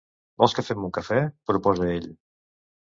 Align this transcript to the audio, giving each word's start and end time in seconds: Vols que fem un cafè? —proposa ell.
Vols 0.43 0.55
que 0.59 0.63
fem 0.69 0.81
un 0.89 0.95
cafè? 0.99 1.21
—proposa 1.51 1.95
ell. 2.01 2.13